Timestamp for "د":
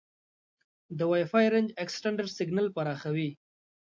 0.97-0.99